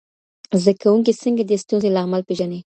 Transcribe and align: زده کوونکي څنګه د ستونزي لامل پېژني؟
زده 0.61 0.73
کوونکي 0.81 1.13
څنګه 1.21 1.43
د 1.45 1.51
ستونزي 1.63 1.89
لامل 1.95 2.21
پېژني؟ 2.27 2.59